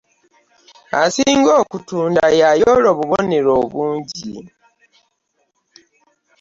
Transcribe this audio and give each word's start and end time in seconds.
Asinga 1.01 1.51
okutunda 1.61 2.25
y'ayoola 2.39 2.87
obubonero 2.93 3.49
obungi. 3.61 4.35